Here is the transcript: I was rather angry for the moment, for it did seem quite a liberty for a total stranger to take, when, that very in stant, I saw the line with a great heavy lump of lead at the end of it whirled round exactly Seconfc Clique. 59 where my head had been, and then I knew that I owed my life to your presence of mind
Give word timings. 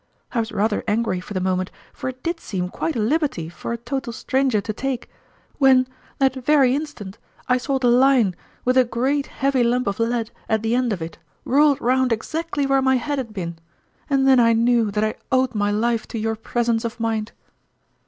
I 0.31 0.39
was 0.39 0.51
rather 0.51 0.83
angry 0.87 1.19
for 1.19 1.35
the 1.35 1.39
moment, 1.39 1.69
for 1.93 2.09
it 2.09 2.23
did 2.23 2.39
seem 2.39 2.69
quite 2.69 2.95
a 2.95 2.99
liberty 2.99 3.49
for 3.49 3.71
a 3.71 3.77
total 3.77 4.11
stranger 4.11 4.59
to 4.59 4.73
take, 4.73 5.07
when, 5.59 5.85
that 6.17 6.33
very 6.33 6.73
in 6.73 6.87
stant, 6.87 7.19
I 7.47 7.59
saw 7.59 7.77
the 7.77 7.87
line 7.87 8.35
with 8.65 8.79
a 8.79 8.83
great 8.83 9.27
heavy 9.27 9.63
lump 9.63 9.85
of 9.85 9.99
lead 9.99 10.31
at 10.49 10.63
the 10.63 10.73
end 10.73 10.91
of 10.91 11.03
it 11.03 11.19
whirled 11.45 11.79
round 11.79 12.11
exactly 12.11 12.63
Seconfc 12.63 12.67
Clique. 12.67 12.69
59 12.69 12.69
where 12.69 12.81
my 12.81 12.95
head 12.95 13.17
had 13.19 13.31
been, 13.31 13.59
and 14.09 14.27
then 14.27 14.39
I 14.39 14.53
knew 14.53 14.89
that 14.89 15.03
I 15.03 15.13
owed 15.31 15.53
my 15.53 15.69
life 15.69 16.07
to 16.07 16.17
your 16.17 16.35
presence 16.35 16.83
of 16.83 16.99
mind 16.99 17.31